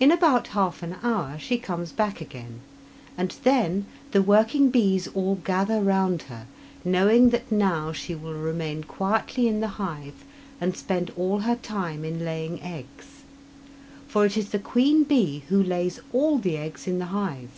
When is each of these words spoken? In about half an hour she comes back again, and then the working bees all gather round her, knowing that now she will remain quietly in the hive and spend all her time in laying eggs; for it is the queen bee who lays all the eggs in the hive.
In 0.00 0.10
about 0.10 0.46
half 0.56 0.82
an 0.82 0.96
hour 1.02 1.38
she 1.38 1.58
comes 1.58 1.92
back 1.92 2.22
again, 2.22 2.60
and 3.14 3.36
then 3.44 3.84
the 4.12 4.22
working 4.22 4.70
bees 4.70 5.06
all 5.08 5.34
gather 5.34 5.82
round 5.82 6.22
her, 6.32 6.46
knowing 6.82 7.28
that 7.28 7.52
now 7.52 7.92
she 7.92 8.14
will 8.14 8.32
remain 8.32 8.84
quietly 8.84 9.46
in 9.46 9.60
the 9.60 9.68
hive 9.76 10.24
and 10.62 10.74
spend 10.74 11.12
all 11.14 11.40
her 11.40 11.56
time 11.56 12.06
in 12.06 12.24
laying 12.24 12.62
eggs; 12.62 13.24
for 14.08 14.24
it 14.24 14.38
is 14.38 14.48
the 14.48 14.58
queen 14.58 15.02
bee 15.04 15.42
who 15.50 15.62
lays 15.62 16.00
all 16.14 16.38
the 16.38 16.56
eggs 16.56 16.86
in 16.86 16.98
the 16.98 17.04
hive. 17.12 17.50